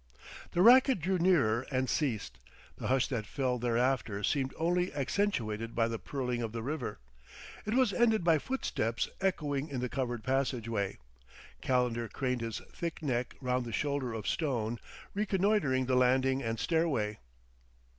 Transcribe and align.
The 0.53 0.63
racket 0.63 0.99
drew 0.99 1.19
nearer 1.19 1.61
and 1.69 1.87
ceased; 1.87 2.39
the 2.77 2.87
hush 2.87 3.07
that 3.09 3.27
fell 3.27 3.59
thereafter 3.59 4.23
seemed 4.23 4.51
only 4.57 4.91
accentuated 4.95 5.75
by 5.75 5.87
the 5.87 5.99
purling 5.99 6.41
of 6.41 6.53
the 6.53 6.63
river. 6.63 6.97
It 7.67 7.75
was 7.75 7.93
ended 7.93 8.23
by 8.23 8.39
footsteps 8.39 9.09
echoing 9.21 9.69
in 9.69 9.79
the 9.79 9.89
covered 9.89 10.23
passageway. 10.23 10.97
Calendar 11.61 12.07
craned 12.09 12.41
his 12.41 12.61
thick 12.73 13.03
neck 13.03 13.35
round 13.41 13.63
the 13.63 13.71
shoulder 13.71 14.11
of 14.11 14.27
stone, 14.27 14.79
reconnoitering 15.13 15.85
the 15.85 15.95
landing 15.95 16.41
and 16.41 16.59
stairway. 16.59 17.19